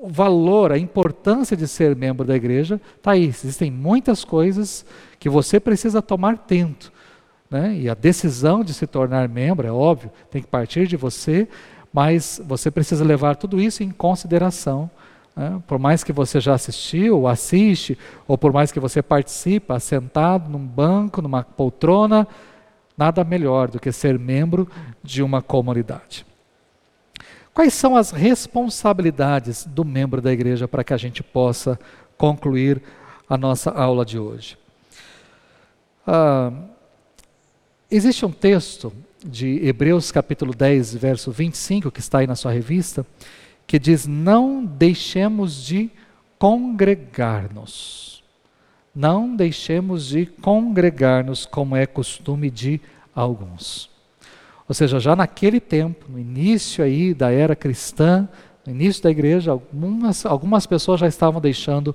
o 0.00 0.08
valor, 0.08 0.72
a 0.72 0.78
importância 0.78 1.56
de 1.56 1.66
ser 1.66 1.96
membro 1.96 2.26
da 2.26 2.36
igreja 2.36 2.80
está 2.96 3.12
aí. 3.12 3.24
Existem 3.24 3.70
muitas 3.70 4.24
coisas 4.24 4.84
que 5.18 5.28
você 5.28 5.58
precisa 5.58 6.02
tomar 6.02 6.38
tento. 6.38 6.92
Né? 7.50 7.76
E 7.76 7.88
a 7.88 7.94
decisão 7.94 8.62
de 8.62 8.74
se 8.74 8.86
tornar 8.86 9.28
membro, 9.28 9.66
é 9.66 9.72
óbvio, 9.72 10.10
tem 10.30 10.42
que 10.42 10.48
partir 10.48 10.86
de 10.86 10.96
você, 10.96 11.48
mas 11.92 12.40
você 12.46 12.70
precisa 12.70 13.04
levar 13.04 13.36
tudo 13.36 13.60
isso 13.60 13.82
em 13.82 13.90
consideração 13.90 14.90
né? 15.36 15.60
Por 15.66 15.78
mais 15.78 16.04
que 16.04 16.12
você 16.12 16.40
já 16.40 16.54
assistiu, 16.54 17.18
ou 17.18 17.28
assiste, 17.28 17.98
ou 18.26 18.38
por 18.38 18.52
mais 18.52 18.70
que 18.70 18.80
você 18.80 19.02
participa, 19.02 19.80
sentado 19.80 20.48
num 20.48 20.64
banco, 20.64 21.20
numa 21.20 21.42
poltrona, 21.42 22.26
nada 22.96 23.24
melhor 23.24 23.68
do 23.68 23.80
que 23.80 23.90
ser 23.90 24.18
membro 24.18 24.68
de 25.02 25.22
uma 25.22 25.42
comunidade. 25.42 26.24
Quais 27.54 27.72
são 27.72 27.96
as 27.96 28.10
responsabilidades 28.10 29.64
do 29.64 29.84
membro 29.84 30.20
da 30.20 30.32
igreja 30.32 30.66
para 30.66 30.82
que 30.82 30.92
a 30.92 30.96
gente 30.96 31.22
possa 31.22 31.78
concluir 32.18 32.82
a 33.30 33.38
nossa 33.38 33.70
aula 33.70 34.04
de 34.04 34.18
hoje? 34.18 34.58
Ah, 36.04 36.52
existe 37.88 38.26
um 38.26 38.32
texto 38.32 38.92
de 39.24 39.64
Hebreus 39.64 40.10
capítulo 40.10 40.52
10, 40.52 40.96
verso 40.96 41.30
25, 41.30 41.92
que 41.92 42.00
está 42.00 42.18
aí 42.18 42.26
na 42.26 42.34
sua 42.34 42.50
revista, 42.50 43.06
que 43.68 43.78
diz: 43.78 44.04
não 44.04 44.64
deixemos 44.64 45.64
de 45.64 45.92
congregar-nos. 46.36 48.24
Não 48.92 49.34
deixemos 49.34 50.06
de 50.08 50.26
congregar-nos, 50.26 51.46
como 51.46 51.76
é 51.76 51.86
costume 51.86 52.50
de 52.50 52.80
alguns. 53.14 53.93
Ou 54.68 54.74
seja, 54.74 54.98
já 54.98 55.14
naquele 55.14 55.60
tempo, 55.60 56.06
no 56.08 56.18
início 56.18 56.82
aí 56.82 57.12
da 57.12 57.30
era 57.30 57.54
cristã, 57.54 58.28
no 58.66 58.72
início 58.72 59.02
da 59.02 59.10
igreja, 59.10 59.50
algumas, 59.50 60.24
algumas 60.24 60.66
pessoas 60.66 61.00
já 61.00 61.06
estavam 61.06 61.40
deixando, 61.40 61.94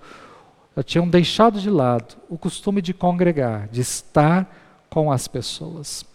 já 0.76 0.84
tinham 0.84 1.08
deixado 1.08 1.60
de 1.60 1.70
lado 1.70 2.16
o 2.30 2.38
costume 2.38 2.82
de 2.82 2.94
congregar, 2.94 3.68
de 3.70 3.82
estar 3.82 4.48
com 4.90 5.12
as 5.12 5.28
pessoas. 5.28 6.06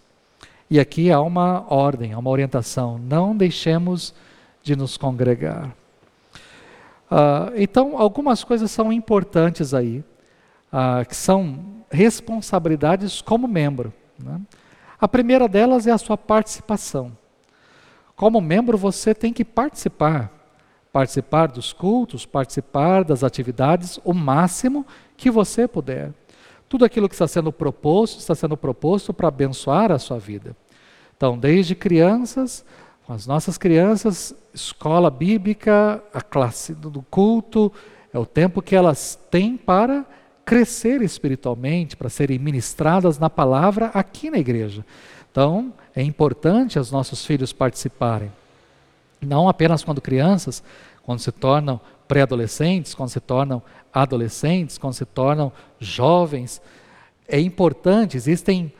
E 0.69 0.79
aqui 0.79 1.11
há 1.11 1.21
uma 1.21 1.65
ordem, 1.71 2.13
há 2.13 2.17
uma 2.17 2.29
orientação: 2.29 2.97
não 2.97 3.35
deixemos 3.35 4.13
de 4.63 4.75
nos 4.75 4.97
congregar. 4.97 5.75
Uh, 7.11 7.53
então, 7.55 7.97
algumas 7.99 8.43
coisas 8.43 8.71
são 8.71 8.91
importantes 8.91 9.73
aí, 9.73 10.03
uh, 10.73 11.07
que 11.07 11.15
são 11.15 11.59
responsabilidades 11.91 13.21
como 13.21 13.47
membro. 13.47 13.93
Né? 14.17 14.41
A 14.99 15.07
primeira 15.07 15.47
delas 15.47 15.87
é 15.87 15.91
a 15.91 15.97
sua 15.97 16.17
participação. 16.17 17.11
Como 18.15 18.39
membro, 18.39 18.77
você 18.77 19.13
tem 19.13 19.33
que 19.33 19.43
participar. 19.43 20.31
Participar 20.91 21.47
dos 21.47 21.73
cultos, 21.73 22.25
participar 22.25 23.03
das 23.03 23.23
atividades 23.23 23.99
o 24.03 24.13
máximo 24.13 24.85
que 25.17 25.29
você 25.29 25.67
puder. 25.67 26.13
Tudo 26.69 26.85
aquilo 26.85 27.09
que 27.09 27.15
está 27.15 27.27
sendo 27.27 27.51
proposto, 27.51 28.19
está 28.19 28.33
sendo 28.33 28.55
proposto 28.55 29.13
para 29.13 29.27
abençoar 29.27 29.91
a 29.91 29.99
sua 29.99 30.17
vida. 30.17 30.55
Então, 31.15 31.37
desde 31.37 31.75
crianças, 31.75 32.65
com 33.05 33.13
as 33.13 33.27
nossas 33.27 33.57
crianças, 33.57 34.33
escola 34.53 35.09
bíblica, 35.11 36.01
a 36.13 36.21
classe 36.21 36.73
do 36.73 37.01
culto, 37.03 37.71
é 38.13 38.17
o 38.17 38.25
tempo 38.25 38.61
que 38.61 38.75
elas 38.75 39.19
têm 39.29 39.57
para 39.57 40.05
crescer 40.45 41.01
espiritualmente, 41.01 41.97
para 41.97 42.09
serem 42.09 42.37
ministradas 42.37 43.17
na 43.17 43.29
palavra 43.29 43.87
aqui 43.87 44.29
na 44.29 44.37
igreja. 44.37 44.85
Então, 45.31 45.73
é 45.95 46.03
importante 46.03 46.77
os 46.77 46.91
nossos 46.91 47.25
filhos 47.25 47.51
participarem. 47.51 48.31
Não 49.19 49.49
apenas 49.49 49.83
quando 49.83 49.99
crianças, 49.99 50.63
quando 51.03 51.19
se 51.19 51.31
tornam 51.31 51.81
pré-adolescentes, 52.07 52.93
quando 52.93 53.09
se 53.09 53.19
tornam 53.19 53.61
adolescentes, 53.93 54.77
quando 54.77 54.93
se 54.93 55.05
tornam 55.05 55.51
jovens. 55.79 56.61
É 57.27 57.39
importante, 57.39 58.15
existem 58.15 58.71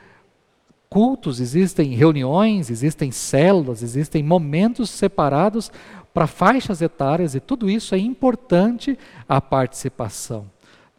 cultos, 0.89 1.39
existem 1.39 1.93
reuniões, 1.93 2.69
existem 2.69 3.11
células, 3.11 3.81
existem 3.81 4.21
momentos 4.23 4.89
separados 4.89 5.71
para 6.13 6.27
faixas 6.27 6.81
etárias 6.81 7.35
e 7.35 7.39
tudo 7.39 7.69
isso 7.69 7.93
é 7.93 7.97
importante 7.97 8.97
a 9.27 9.41
participação. 9.41 10.45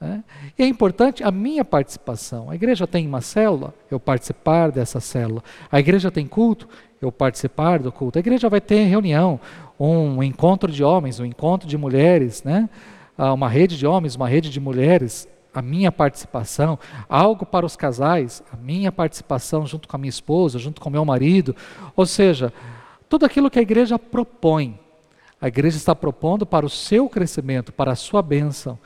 Né? 0.01 0.23
E 0.59 0.63
é 0.63 0.67
importante 0.67 1.25
a 1.25 1.31
minha 1.31 1.65
participação. 1.65 2.51
A 2.51 2.55
igreja 2.55 2.87
tem 2.87 3.07
uma 3.07 3.21
célula, 3.21 3.75
eu 3.91 3.99
participar 3.99 4.71
dessa 4.71 5.01
célula. 5.01 5.43
A 5.71 5.81
igreja 5.81 6.11
tem 6.11 6.27
culto, 6.27 6.69
eu 7.01 7.11
participar 7.11 7.79
do 7.79 7.91
culto. 7.91 8.19
A 8.19 8.21
igreja 8.21 8.49
vai 8.49 8.61
ter 8.61 8.85
reunião, 8.85 9.41
um 9.79 10.23
encontro 10.23 10.71
de 10.71 10.83
homens, 10.83 11.21
um 11.21 11.25
encontro 11.25 11.69
de 11.69 11.77
mulheres, 11.77 12.43
né? 12.43 12.69
Ah, 13.17 13.33
uma 13.33 13.49
rede 13.49 13.79
de 13.79 13.87
homens, 13.87 14.15
uma 14.15 14.29
rede 14.29 14.51
de 14.51 14.61
mulheres 14.61 15.29
a 15.59 15.63
minha 15.63 15.91
participação, 15.91 16.79
algo 17.09 17.47
para 17.47 17.65
os 17.65 17.77
casais, 17.77 18.43
a 18.53 18.57
minha 18.59 18.93
participação 18.93 19.67
junto 19.67 19.89
com 19.89 19.97
a 19.97 19.99
minha 19.99 20.11
esposa, 20.11 20.59
junto 20.59 20.83
com 20.83 20.91
o 20.91 20.93
meu 20.93 21.03
marido, 21.03 21.57
ou 21.97 22.05
seja, 22.05 22.53
tudo 23.09 23.25
aquilo 23.25 23.51
que 23.51 23.59
a 23.59 23.63
igreja 23.63 23.99
propõe, 23.99 24.79
a 25.41 25.49
igreja 25.49 25.79
está 25.79 25.95
propondo 25.95 26.45
para 26.45 26.67
o 26.67 26.71
seu 26.71 27.09
crescimento, 27.09 27.73
para 27.73 27.93
a 27.93 27.97
sua 27.97 28.21
bênção. 28.21 28.79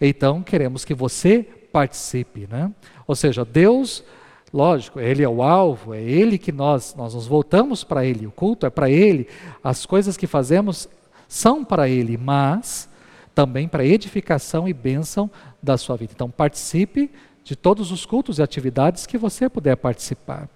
Então, 0.00 0.42
queremos 0.42 0.84
que 0.84 0.94
você 0.94 1.42
participe, 1.72 2.46
né? 2.50 2.70
Ou 3.06 3.14
seja, 3.14 3.44
Deus, 3.44 4.04
lógico, 4.52 5.00
Ele 5.00 5.22
é 5.22 5.28
o 5.28 5.42
alvo, 5.42 5.94
é 5.94 6.00
Ele 6.00 6.38
que 6.38 6.52
nós, 6.52 6.94
nós 6.94 7.14
nos 7.14 7.26
voltamos 7.26 7.82
para 7.82 8.04
Ele, 8.04 8.26
o 8.26 8.30
culto 8.30 8.66
é 8.66 8.70
para 8.70 8.88
Ele, 8.88 9.28
as 9.62 9.84
coisas 9.84 10.16
que 10.16 10.26
fazemos 10.26 10.88
são 11.28 11.64
para 11.64 11.88
Ele, 11.88 12.16
mas 12.16 12.88
também 13.34 13.66
para 13.66 13.84
edificação 13.84 14.68
e 14.68 14.72
bênção 14.72 15.30
da 15.62 15.76
sua 15.76 15.96
vida. 15.96 16.12
Então, 16.14 16.30
participe 16.30 17.10
de 17.42 17.56
todos 17.56 17.90
os 17.90 18.06
cultos 18.06 18.38
e 18.38 18.42
atividades 18.42 19.06
que 19.06 19.18
você 19.18 19.48
puder 19.48 19.76
participar. 19.76 20.48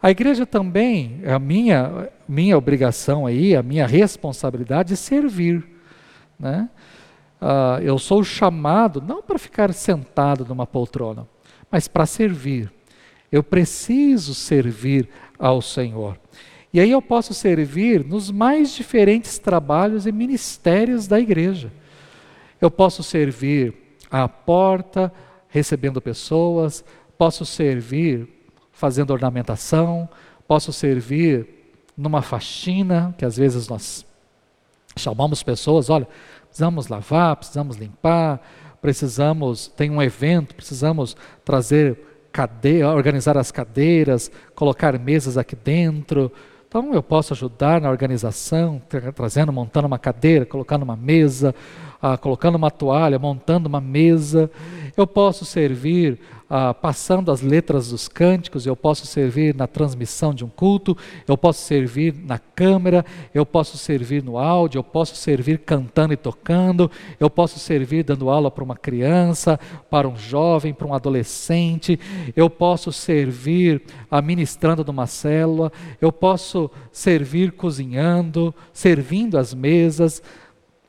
A 0.00 0.10
igreja 0.10 0.46
também, 0.46 1.22
a 1.26 1.38
minha, 1.38 2.08
minha 2.28 2.56
obrigação 2.56 3.26
aí, 3.26 3.56
a 3.56 3.62
minha 3.62 3.86
responsabilidade 3.86 4.92
é 4.92 4.96
servir. 4.96 5.64
Né? 6.38 6.68
Uh, 7.40 7.82
eu 7.82 7.98
sou 7.98 8.24
chamado 8.24 9.02
não 9.06 9.22
para 9.22 9.38
ficar 9.38 9.72
sentado 9.72 10.44
numa 10.44 10.66
poltrona, 10.66 11.26
mas 11.70 11.88
para 11.88 12.06
servir. 12.06 12.72
Eu 13.30 13.42
preciso 13.42 14.34
servir 14.34 15.08
ao 15.38 15.60
Senhor. 15.60 16.18
E 16.72 16.80
aí 16.80 16.90
eu 16.90 17.02
posso 17.02 17.34
servir 17.34 18.04
nos 18.04 18.30
mais 18.30 18.72
diferentes 18.72 19.38
trabalhos 19.38 20.06
e 20.06 20.12
ministérios 20.12 21.06
da 21.06 21.20
igreja. 21.20 21.72
Eu 22.60 22.70
posso 22.70 23.02
servir 23.02 23.74
à 24.10 24.28
porta, 24.28 25.12
recebendo 25.48 26.00
pessoas, 26.00 26.84
posso 27.16 27.44
servir 27.44 28.28
fazendo 28.72 29.12
ornamentação, 29.12 30.08
posso 30.48 30.72
servir 30.72 31.46
numa 31.96 32.22
faxina, 32.22 33.14
que 33.16 33.24
às 33.24 33.36
vezes 33.36 33.68
nós 33.68 34.04
chamamos 34.96 35.42
pessoas, 35.42 35.90
olha, 35.90 36.08
precisamos 36.54 36.86
lavar, 36.86 37.34
precisamos 37.34 37.76
limpar, 37.76 38.40
precisamos, 38.80 39.66
tem 39.66 39.90
um 39.90 40.00
evento, 40.00 40.54
precisamos 40.54 41.16
trazer 41.44 41.98
cadeira, 42.30 42.90
organizar 42.90 43.36
as 43.36 43.50
cadeiras, 43.50 44.30
colocar 44.54 44.96
mesas 44.96 45.36
aqui 45.36 45.56
dentro. 45.56 46.30
Então 46.68 46.94
eu 46.94 47.02
posso 47.02 47.32
ajudar 47.32 47.80
na 47.80 47.90
organização, 47.90 48.80
tra 48.88 49.10
trazendo, 49.10 49.52
montando 49.52 49.88
uma 49.88 49.98
cadeira, 49.98 50.46
colocando 50.46 50.84
uma 50.84 50.94
mesa, 50.94 51.52
ah, 52.00 52.16
colocando 52.16 52.54
uma 52.54 52.70
toalha, 52.70 53.18
montando 53.18 53.68
uma 53.68 53.80
mesa, 53.80 54.48
eu 54.96 55.08
posso 55.08 55.44
servir 55.44 56.20
ah, 56.48 56.74
passando 56.74 57.32
as 57.32 57.40
letras 57.40 57.88
dos 57.88 58.06
cânticos, 58.06 58.66
eu 58.66 58.76
posso 58.76 59.06
servir 59.06 59.54
na 59.54 59.66
transmissão 59.66 60.34
de 60.34 60.44
um 60.44 60.48
culto, 60.48 60.96
eu 61.26 61.38
posso 61.38 61.62
servir 61.62 62.14
na 62.14 62.38
câmera, 62.38 63.04
eu 63.32 63.46
posso 63.46 63.78
servir 63.78 64.22
no 64.22 64.36
áudio, 64.36 64.78
eu 64.78 64.84
posso 64.84 65.16
servir 65.16 65.60
cantando 65.60 66.12
e 66.12 66.16
tocando, 66.16 66.90
eu 67.18 67.30
posso 67.30 67.58
servir 67.58 68.04
dando 68.04 68.28
aula 68.28 68.50
para 68.50 68.62
uma 68.62 68.76
criança, 68.76 69.58
para 69.88 70.06
um 70.06 70.16
jovem, 70.16 70.74
para 70.74 70.86
um 70.86 70.94
adolescente, 70.94 71.98
eu 72.36 72.50
posso 72.50 72.92
servir 72.92 73.82
administrando 74.10 74.84
numa 74.84 75.06
célula, 75.06 75.72
eu 76.00 76.12
posso 76.12 76.70
servir 76.92 77.52
cozinhando, 77.52 78.54
servindo 78.72 79.38
as 79.38 79.54
mesas. 79.54 80.22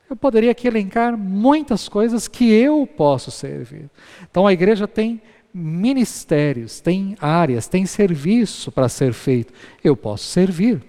Eu 0.08 0.14
poderia 0.14 0.52
aqui 0.52 0.68
elencar 0.68 1.16
muitas 1.16 1.88
coisas 1.88 2.28
que 2.28 2.52
eu 2.52 2.86
posso 2.86 3.30
servir. 3.30 3.90
Então 4.30 4.46
a 4.46 4.52
igreja 4.52 4.86
tem 4.86 5.20
ministérios, 5.56 6.80
tem 6.80 7.16
áreas, 7.18 7.66
tem 7.66 7.86
serviço 7.86 8.70
para 8.70 8.90
ser 8.90 9.14
feito. 9.14 9.54
Eu 9.82 9.96
posso 9.96 10.24
servir. 10.24 10.82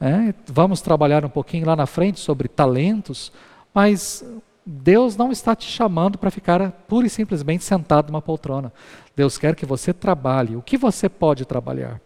Né? 0.00 0.34
Vamos 0.46 0.80
trabalhar 0.80 1.26
um 1.26 1.28
pouquinho 1.28 1.66
lá 1.66 1.76
na 1.76 1.84
frente 1.84 2.18
sobre 2.18 2.48
talentos, 2.48 3.30
mas 3.74 4.24
Deus 4.64 5.14
não 5.14 5.30
está 5.30 5.54
te 5.54 5.66
chamando 5.66 6.16
para 6.16 6.30
ficar 6.30 6.70
pura 6.88 7.06
e 7.06 7.10
simplesmente 7.10 7.64
sentado 7.64 8.10
numa 8.10 8.22
poltrona. 8.22 8.72
Deus 9.14 9.36
quer 9.36 9.54
que 9.54 9.66
você 9.66 9.92
trabalhe. 9.92 10.56
O 10.56 10.62
que 10.62 10.78
você 10.78 11.06
pode 11.06 11.44
trabalhar? 11.44 12.00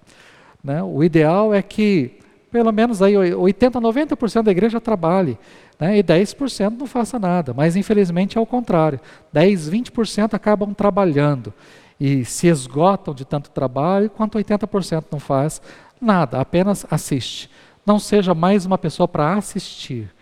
Né? 0.63 0.83
O 0.83 1.05
ideal 1.05 1.55
é 1.55 1.63
que 1.63 2.19
pelo 2.51 2.73
menos 2.73 3.01
aí 3.01 3.17
80, 3.17 3.81
90% 3.81 4.43
da 4.43 4.51
igreja 4.51 4.79
trabalhe, 4.79 5.39
né? 5.81 5.97
e 5.97 6.03
10% 6.03 6.79
não 6.79 6.87
faça 6.87 7.19
nada. 7.19 7.55
Mas 7.55 7.77
infelizmente 7.77 8.37
é 8.37 8.41
o 8.41 8.45
contrário. 8.45 9.01
10, 9.33 9.71
20% 9.71 10.35
acabam 10.35 10.75
trabalhando 10.75 11.55
e 12.03 12.25
se 12.25 12.49
esgotam 12.49 13.15
de 13.15 13.25
tanto 13.25 13.49
trabalho, 13.53 14.07
enquanto 14.07 14.37
80% 14.37 15.05
não 15.13 15.21
faz 15.21 15.63
nada, 16.01 16.41
apenas 16.41 16.85
assiste. 16.91 17.49
Não 17.87 18.01
seja 18.01 18.35
mais 18.35 18.67
uma 18.67 18.77
pessoa 18.77 19.07
para 19.07 19.35
assistir, 19.35 20.13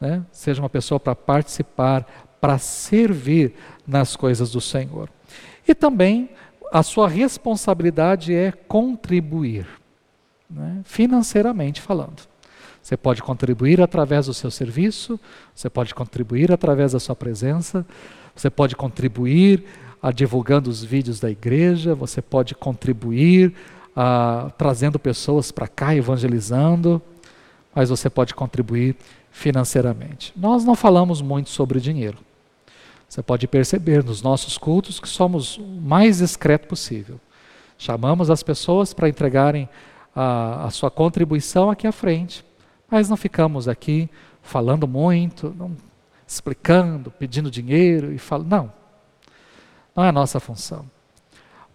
né? 0.00 0.24
seja 0.32 0.60
uma 0.60 0.68
pessoa 0.68 0.98
para 0.98 1.14
participar, 1.14 2.04
para 2.40 2.58
servir 2.58 3.54
nas 3.86 4.16
coisas 4.16 4.50
do 4.50 4.60
Senhor. 4.60 5.08
E 5.68 5.72
também 5.72 6.30
a 6.72 6.82
sua 6.82 7.08
responsabilidade 7.08 8.34
é 8.34 8.50
contribuir, 8.50 9.68
né? 10.50 10.80
financeiramente 10.82 11.80
falando. 11.80 12.28
Você 12.82 12.96
pode 12.96 13.22
contribuir 13.22 13.80
através 13.80 14.26
do 14.26 14.34
seu 14.34 14.50
serviço, 14.50 15.20
você 15.54 15.70
pode 15.70 15.94
contribuir 15.94 16.50
através 16.50 16.90
da 16.90 16.98
sua 16.98 17.14
presença, 17.14 17.86
você 18.34 18.50
pode 18.50 18.74
contribuir 18.74 19.64
divulgando 20.14 20.70
os 20.70 20.82
vídeos 20.82 21.20
da 21.20 21.30
igreja, 21.30 21.94
você 21.94 22.22
pode 22.22 22.54
contribuir 22.54 23.52
a, 23.94 24.50
trazendo 24.56 24.98
pessoas 24.98 25.52
para 25.52 25.68
cá, 25.68 25.94
evangelizando, 25.94 27.02
mas 27.74 27.90
você 27.90 28.08
pode 28.08 28.34
contribuir 28.34 28.96
financeiramente. 29.30 30.32
Nós 30.36 30.64
não 30.64 30.74
falamos 30.74 31.20
muito 31.20 31.50
sobre 31.50 31.80
dinheiro. 31.80 32.16
Você 33.08 33.22
pode 33.22 33.46
perceber 33.46 34.04
nos 34.04 34.22
nossos 34.22 34.56
cultos 34.56 35.00
que 35.00 35.08
somos 35.08 35.58
o 35.58 35.62
mais 35.62 36.18
discreto 36.18 36.68
possível. 36.68 37.20
Chamamos 37.76 38.30
as 38.30 38.42
pessoas 38.42 38.94
para 38.94 39.08
entregarem 39.08 39.68
a, 40.14 40.66
a 40.66 40.70
sua 40.70 40.90
contribuição 40.90 41.70
aqui 41.70 41.86
à 41.86 41.92
frente, 41.92 42.44
mas 42.90 43.08
não 43.08 43.16
ficamos 43.16 43.68
aqui 43.68 44.08
falando 44.42 44.86
muito, 44.86 45.54
não, 45.58 45.76
explicando, 46.26 47.10
pedindo 47.10 47.50
dinheiro 47.50 48.12
e 48.12 48.18
falando. 48.18 48.48
Não. 48.48 48.79
Não 50.00 50.06
é 50.06 50.08
a 50.08 50.12
nossa 50.12 50.40
função. 50.40 50.86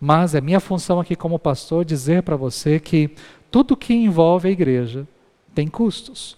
Mas 0.02 0.34
é 0.34 0.42
minha 0.42 0.60
função 0.60 1.00
aqui 1.00 1.16
como 1.16 1.38
pastor 1.38 1.86
dizer 1.86 2.24
para 2.24 2.36
você 2.36 2.80
que 2.80 3.12
tudo 3.52 3.78
que 3.78 3.94
envolve 3.94 4.48
a 4.48 4.52
igreja 4.52 5.08
tem 5.54 5.68
custos. 5.68 6.36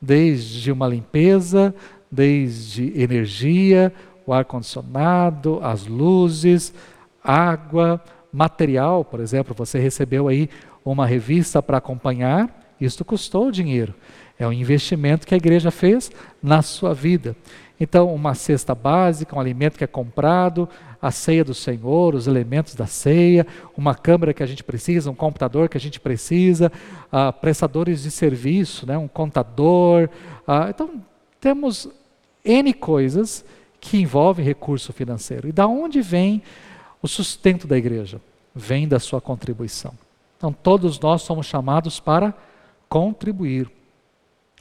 Desde 0.00 0.72
uma 0.72 0.88
limpeza, 0.88 1.74
desde 2.10 2.98
energia, 2.98 3.92
o 4.24 4.32
ar-condicionado, 4.32 5.60
as 5.62 5.86
luzes, 5.86 6.72
água, 7.22 8.02
material, 8.32 9.04
por 9.04 9.20
exemplo, 9.20 9.54
você 9.54 9.78
recebeu 9.78 10.28
aí 10.28 10.48
uma 10.82 11.04
revista 11.04 11.62
para 11.62 11.76
acompanhar, 11.76 12.74
isto 12.80 13.04
custou 13.04 13.50
dinheiro. 13.50 13.92
É 14.38 14.48
um 14.48 14.52
investimento 14.52 15.26
que 15.26 15.34
a 15.34 15.36
igreja 15.36 15.70
fez 15.70 16.10
na 16.42 16.62
sua 16.62 16.94
vida. 16.94 17.36
Então, 17.78 18.14
uma 18.14 18.32
cesta 18.34 18.74
básica, 18.74 19.36
um 19.36 19.40
alimento 19.40 19.76
que 19.76 19.84
é 19.84 19.88
comprado, 19.88 20.68
a 21.02 21.10
ceia 21.10 21.44
do 21.44 21.52
Senhor, 21.52 22.14
os 22.14 22.28
elementos 22.28 22.76
da 22.76 22.86
ceia, 22.86 23.44
uma 23.76 23.92
câmera 23.92 24.32
que 24.32 24.42
a 24.42 24.46
gente 24.46 24.62
precisa, 24.62 25.10
um 25.10 25.14
computador 25.16 25.68
que 25.68 25.76
a 25.76 25.80
gente 25.80 25.98
precisa, 25.98 26.70
uh, 27.12 27.32
prestadores 27.32 28.04
de 28.04 28.10
serviço, 28.12 28.86
né, 28.86 28.96
um 28.96 29.08
contador. 29.08 30.08
Uh, 30.46 30.70
então, 30.70 31.02
temos 31.40 31.88
N 32.44 32.72
coisas 32.72 33.44
que 33.80 33.98
envolvem 33.98 34.44
recurso 34.44 34.92
financeiro. 34.92 35.48
E 35.48 35.52
da 35.52 35.66
onde 35.66 36.00
vem 36.00 36.40
o 37.02 37.08
sustento 37.08 37.66
da 37.66 37.76
igreja? 37.76 38.20
Vem 38.54 38.86
da 38.86 39.00
sua 39.00 39.20
contribuição. 39.20 39.92
Então, 40.36 40.52
todos 40.52 41.00
nós 41.00 41.22
somos 41.22 41.46
chamados 41.46 41.98
para 41.98 42.32
contribuir, 42.88 43.68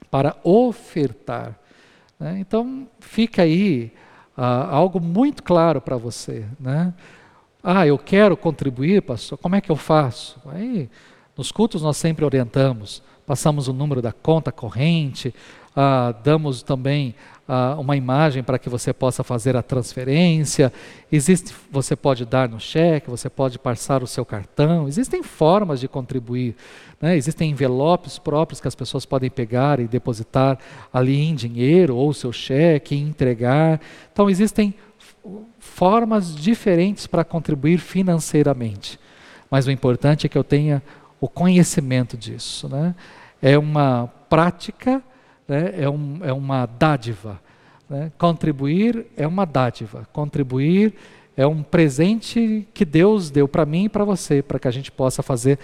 para 0.10 0.36
ofertar. 0.44 1.56
Né? 2.20 2.38
Então, 2.40 2.88
fica 3.00 3.44
aí 3.44 3.92
ah, 4.36 4.68
algo 4.70 5.00
muito 5.00 5.44
claro 5.44 5.82
para 5.82 5.98
você. 5.98 6.46
Né? 6.60 6.94
Ah, 7.64 7.86
eu 7.86 7.98
quero 7.98 8.36
contribuir, 8.36 9.02
pastor, 9.02 9.38
como 9.38 9.56
é 9.56 9.62
que 9.62 9.72
eu 9.72 9.76
faço? 9.76 10.40
Aí, 10.46 10.90
nos 11.38 11.52
cultos 11.52 11.82
nós 11.82 11.98
sempre 11.98 12.26
orientamos, 12.26 13.04
passamos 13.26 13.68
o 13.68 13.74
número 13.74 14.02
da 14.02 14.12
conta 14.12 14.52
corrente, 14.52 15.34
ah, 15.76 16.14
damos 16.24 16.62
também 16.62 17.16
ah, 17.48 17.76
uma 17.80 17.96
imagem 17.96 18.44
para 18.44 18.60
que 18.60 18.70
você 18.70 18.92
possa 18.94 19.24
fazer 19.24 19.56
a 19.56 19.62
transferência. 19.62 20.72
Existe, 21.12 21.54
você 21.72 21.96
pode 21.96 22.26
dar 22.26 22.50
no 22.50 22.60
cheque, 22.60 23.10
você 23.10 23.30
pode 23.30 23.58
passar 23.58 24.04
o 24.04 24.08
seu 24.08 24.26
cartão. 24.26 24.88
Existem 24.88 25.24
formas 25.24 25.80
de 25.80 25.88
contribuir. 25.88 26.56
Né? 27.02 27.16
Existem 27.16 27.52
envelopes 27.52 28.20
próprios 28.20 28.60
que 28.60 28.68
as 28.68 28.76
pessoas 28.76 29.06
podem 29.06 29.30
pegar 29.30 29.80
e 29.80 29.88
depositar 29.88 30.58
ali 30.94 31.22
em 31.22 31.36
dinheiro 31.36 31.96
ou 31.96 32.14
seu 32.14 32.34
cheque 32.34 32.96
e 32.96 33.00
entregar. 33.00 33.80
Então 34.12 34.30
existem 34.30 34.74
formas 35.60 36.36
diferentes 36.36 37.08
para 37.08 37.24
contribuir 37.24 37.78
financeiramente. 37.78 39.00
Mas 39.50 39.68
o 39.68 39.72
importante 39.72 40.26
é 40.26 40.30
que 40.30 40.38
eu 40.38 40.44
tenha 40.44 40.82
o 41.22 41.30
conhecimento 41.30 42.18
disso. 42.18 42.68
Né? 42.68 42.96
É 43.42 43.58
uma 43.58 44.08
prática 44.28 45.02
né, 45.48 45.74
é, 45.78 45.90
um, 45.90 46.20
é 46.24 46.34
uma 46.34 46.66
dádiva. 46.66 47.40
Né? 47.88 48.12
Contribuir 48.18 49.06
é 49.16 49.28
uma 49.28 49.46
dádiva. 49.46 50.08
Contribuir 50.12 50.96
é 51.38 51.46
um 51.46 51.62
presente 51.62 52.68
que 52.74 52.84
Deus 52.84 53.30
deu 53.30 53.48
para 53.48 53.66
mim 53.66 53.86
e 53.86 53.90
para 53.90 54.04
você, 54.04 54.42
para 54.42 54.60
que 54.60 54.68
a 54.68 54.72
gente 54.72 54.92
possa 54.92 55.22
fazer 55.22 55.60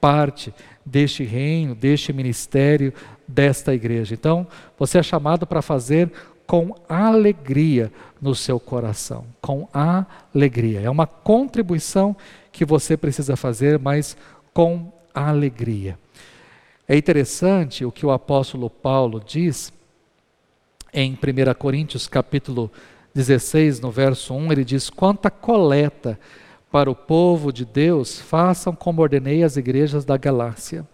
parte 0.00 0.54
deste 0.86 1.24
reino, 1.24 1.74
deste 1.74 2.12
ministério, 2.12 2.92
desta 3.26 3.74
igreja. 3.74 4.14
Então, 4.14 4.46
você 4.78 4.98
é 4.98 5.02
chamado 5.02 5.46
para 5.46 5.60
fazer 5.60 6.10
com 6.46 6.74
alegria 6.88 7.92
no 8.20 8.34
seu 8.34 8.58
coração, 8.58 9.24
com 9.40 9.68
alegria. 9.72 10.80
É 10.80 10.90
uma 10.90 11.06
contribuição 11.06 12.16
que 12.50 12.64
você 12.64 12.96
precisa 12.96 13.36
fazer, 13.36 13.78
mas 13.78 14.16
com 14.52 14.90
alegria. 15.14 15.98
É 16.88 16.96
interessante 16.96 17.84
o 17.84 17.92
que 17.92 18.04
o 18.04 18.10
apóstolo 18.10 18.68
Paulo 18.68 19.22
diz 19.24 19.72
em 20.92 21.12
1 21.12 21.54
Coríntios 21.54 22.08
capítulo 22.08 22.70
16, 23.14 23.80
no 23.80 23.90
verso 23.90 24.34
1, 24.34 24.52
ele 24.52 24.64
diz: 24.64 24.90
Quanta 24.90 25.30
coleta 25.30 26.18
para 26.70 26.90
o 26.90 26.94
povo 26.94 27.52
de 27.52 27.64
Deus, 27.64 28.20
façam 28.20 28.74
como 28.74 29.02
ordenei 29.02 29.42
as 29.42 29.56
igrejas 29.56 30.04
da 30.04 30.16
Galácia. 30.16 30.86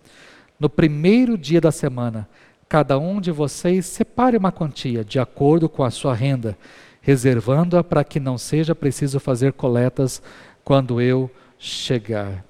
No 0.58 0.70
primeiro 0.70 1.36
dia 1.36 1.60
da 1.60 1.70
semana, 1.70 2.26
cada 2.68 2.98
um 2.98 3.20
de 3.20 3.30
vocês 3.30 3.84
separe 3.84 4.36
uma 4.36 4.50
quantia 4.50 5.04
de 5.04 5.18
acordo 5.18 5.68
com 5.68 5.84
a 5.84 5.90
sua 5.90 6.14
renda, 6.14 6.56
reservando-a 7.02 7.84
para 7.84 8.02
que 8.02 8.18
não 8.18 8.38
seja 8.38 8.74
preciso 8.74 9.20
fazer 9.20 9.52
coletas 9.52 10.22
quando 10.64 11.00
eu 11.00 11.30
chegar. 11.58 12.44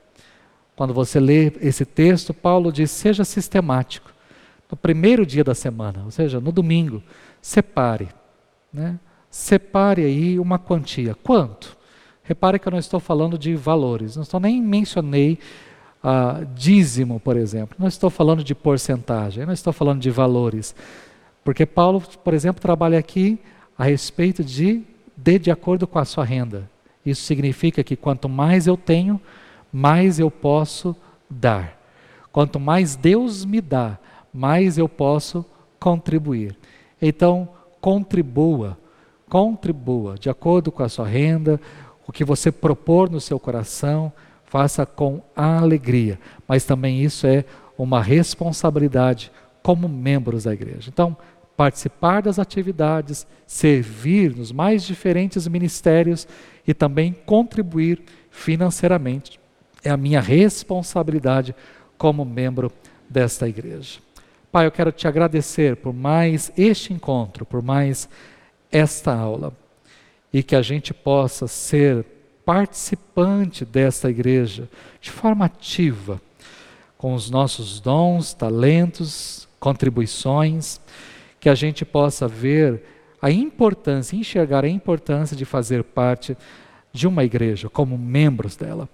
Quando 0.77 0.93
você 0.93 1.19
lê 1.19 1.53
esse 1.61 1.85
texto, 1.87 2.35
Paulo 2.35 2.71
diz: 2.71 2.91
seja 2.91 3.25
sistemático. 3.25 4.13
No 4.71 4.77
primeiro 4.77 5.25
dia 5.25 5.43
da 5.43 5.55
semana, 5.55 6.03
ou 6.05 6.11
seja, 6.11 6.41
no 6.41 6.53
domingo, 6.53 7.03
separe. 7.41 8.09
Né? 8.73 8.99
Separe 9.31 10.05
aí 10.05 10.39
uma 10.39 10.59
quantia. 10.59 11.15
Quanto? 11.15 11.77
Repare 12.23 12.59
que 12.59 12.67
eu 12.67 12.73
não 12.73 12.79
estou 12.79 12.99
falando 12.99 13.39
de 13.39 13.55
valores, 13.55 14.17
não 14.17 14.25
estou 14.25 14.41
nem 14.41 14.61
mencionei 14.61 15.39
uh, 16.03 16.45
dízimo, 16.55 17.21
por 17.21 17.37
exemplo. 17.37 17.77
Não 17.79 17.87
estou 17.87 18.11
falando 18.11 18.43
de 18.43 18.55
porcentagem, 18.55 19.47
não 19.47 19.53
estou 19.53 19.73
falando 19.73 20.01
de 20.01 20.11
valores. 20.11 20.75
Porque 21.45 21.65
Paulo, 21.65 22.03
por 22.25 22.35
exemplo, 22.35 22.61
trabalha 22.61 22.99
aqui 22.99 23.39
a 23.79 23.85
respeito 23.85 24.43
de 24.43 24.83
dê 25.17 25.39
de 25.39 25.51
acordo 25.51 25.87
com 25.87 26.01
a 26.01 26.05
sua 26.05 26.25
renda. 26.25 26.69
Isso 27.05 27.23
significa 27.23 27.85
que 27.85 27.95
quanto 27.95 28.29
mais 28.29 28.67
eu 28.67 28.77
tenho, 28.77 29.21
mais 29.73 30.19
eu 30.19 30.31
posso 30.31 30.95
dar. 31.29 31.77
Quanto 32.33 32.61
mais 32.61 32.97
Deus 32.97 33.45
me 33.45 33.61
dá, 33.61 33.99
mais 34.33 34.79
eu 34.79 34.89
posso 34.89 35.45
contribuir. 35.79 36.57
Então, 37.01 37.49
contribua, 37.81 38.77
contribua 39.29 40.17
de 40.19 40.29
acordo 40.29 40.71
com 40.71 40.83
a 40.83 40.89
sua 40.89 41.07
renda, 41.07 41.61
o 42.07 42.13
que 42.13 42.25
você 42.25 42.53
propor 42.53 43.11
no 43.11 43.21
seu 43.21 43.39
coração, 43.39 44.13
faça 44.45 44.87
com 44.87 45.23
alegria. 45.35 46.19
Mas 46.47 46.65
também 46.65 47.03
isso 47.03 47.27
é 47.27 47.45
uma 47.77 48.03
responsabilidade 48.03 49.31
como 49.63 49.89
membros 49.89 50.45
da 50.45 50.55
igreja. 50.55 50.89
Então, 50.89 51.17
participar 51.57 52.23
das 52.23 52.39
atividades, 52.39 53.27
servir 53.47 54.35
nos 54.37 54.53
mais 54.53 54.85
diferentes 54.85 55.49
ministérios 55.49 56.29
e 56.67 56.75
também 56.75 57.15
contribuir 57.25 58.03
financeiramente. 58.31 59.41
É 59.87 59.91
a 59.91 59.97
minha 59.97 60.21
responsabilidade 60.21 61.55
como 61.97 62.25
membro 62.25 62.73
desta 63.09 63.49
igreja. 63.49 64.01
Pai, 64.51 64.67
eu 64.67 64.73
quero 64.73 64.91
te 64.91 65.07
agradecer 65.07 65.77
por 65.77 65.93
mais 65.93 66.51
este 66.57 66.93
encontro, 66.93 67.47
por 67.47 67.63
mais 67.63 68.09
esta 68.73 69.15
aula 69.15 69.53
e 70.33 70.43
que 70.43 70.57
a 70.57 70.63
gente 70.63 70.93
possa 70.93 71.47
ser 71.47 72.05
participante 72.45 73.65
desta 73.65 74.11
igreja 74.11 74.69
de 75.01 75.11
forma 75.11 75.45
ativa, 75.45 76.21
com 76.99 77.15
os 77.15 77.31
nossos 77.31 77.79
dons, 77.79 78.35
talentos, 78.35 79.49
contribuições 79.61 80.81
que 81.39 81.49
a 81.49 81.55
gente 81.55 81.85
possa 81.85 82.27
ver 82.27 82.83
a 83.23 83.31
importância, 83.31 84.17
enxergar 84.17 84.65
a 84.65 84.69
importância 84.69 85.37
de 85.37 85.45
fazer 85.45 85.85
parte 85.85 86.37
de 86.93 87.07
uma 87.07 87.23
igreja, 87.23 87.69
como 87.69 87.97
membros 87.97 88.57
dela. 88.57 88.89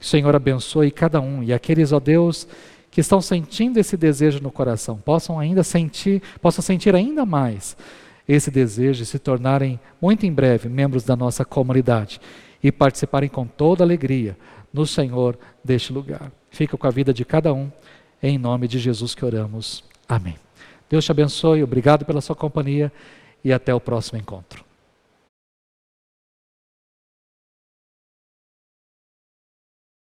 Senhor 0.00 0.34
abençoe 0.34 0.90
cada 0.90 1.20
um 1.20 1.42
e 1.42 1.52
aqueles, 1.52 1.92
ó 1.92 2.00
Deus, 2.00 2.46
que 2.90 3.00
estão 3.00 3.20
sentindo 3.20 3.78
esse 3.78 3.96
desejo 3.96 4.40
no 4.40 4.50
coração, 4.50 4.96
possam 4.96 5.38
ainda 5.38 5.62
sentir, 5.62 6.22
possam 6.40 6.62
sentir 6.62 6.94
ainda 6.94 7.24
mais 7.26 7.76
esse 8.28 8.50
desejo 8.50 9.00
de 9.00 9.06
se 9.06 9.18
tornarem 9.18 9.80
muito 10.00 10.26
em 10.26 10.32
breve 10.32 10.68
membros 10.68 11.02
da 11.02 11.16
nossa 11.16 11.44
comunidade 11.44 12.20
e 12.62 12.70
participarem 12.70 13.28
com 13.28 13.46
toda 13.46 13.82
alegria 13.82 14.36
no 14.72 14.86
Senhor 14.86 15.38
deste 15.64 15.92
lugar. 15.92 16.30
Fica 16.50 16.76
com 16.76 16.86
a 16.86 16.90
vida 16.90 17.12
de 17.12 17.24
cada 17.24 17.52
um, 17.52 17.70
em 18.22 18.36
nome 18.36 18.68
de 18.68 18.78
Jesus 18.78 19.14
que 19.14 19.24
oramos. 19.24 19.82
Amém. 20.08 20.36
Deus 20.90 21.04
te 21.04 21.10
abençoe, 21.10 21.62
obrigado 21.62 22.04
pela 22.04 22.20
sua 22.20 22.36
companhia 22.36 22.92
e 23.44 23.52
até 23.52 23.74
o 23.74 23.80
próximo 23.80 24.18
encontro. 24.18 24.67